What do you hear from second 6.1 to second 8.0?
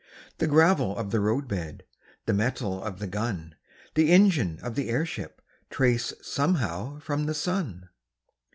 somehow from the sun.